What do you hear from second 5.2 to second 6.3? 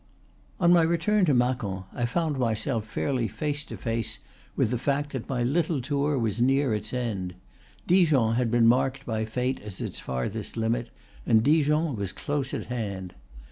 my little tour